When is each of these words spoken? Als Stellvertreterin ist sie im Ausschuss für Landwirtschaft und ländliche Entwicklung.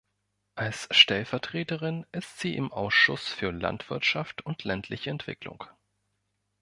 Als 0.55 0.87
Stellvertreterin 0.89 2.07
ist 2.11 2.39
sie 2.39 2.55
im 2.55 2.73
Ausschuss 2.73 3.27
für 3.27 3.51
Landwirtschaft 3.51 4.43
und 4.43 4.63
ländliche 4.63 5.11
Entwicklung. 5.11 5.63